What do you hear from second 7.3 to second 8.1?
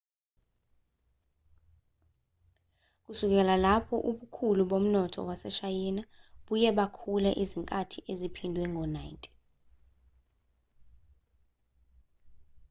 izikhathi